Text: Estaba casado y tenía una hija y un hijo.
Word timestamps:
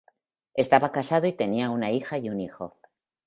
Estaba 0.55 0.91
casado 0.91 1.27
y 1.27 1.33
tenía 1.33 1.69
una 1.69 1.91
hija 1.91 2.17
y 2.17 2.31
un 2.31 2.39
hijo. 2.39 2.79